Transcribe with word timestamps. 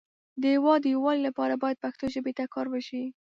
د 0.41 0.43
هیواد 0.53 0.79
د 0.83 0.85
یو 0.93 1.01
والی 1.05 1.21
لپاره 1.27 1.61
باید 1.63 1.81
پښتو 1.83 2.05
ژبې 2.13 2.33
ته 2.37 2.43
کار 2.53 2.65
وشی 2.69 3.03